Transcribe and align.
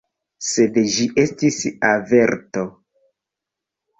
Sed 0.51 0.79
ĝi 0.93 1.05
estis 1.25 1.59
averto. 1.91 2.63